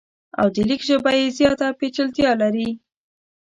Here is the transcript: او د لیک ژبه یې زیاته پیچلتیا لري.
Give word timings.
او 0.39 0.47
د 0.55 0.57
لیک 0.69 0.81
ژبه 0.89 1.11
یې 1.19 1.33
زیاته 1.37 1.67
پیچلتیا 1.79 2.31
لري. 2.41 2.69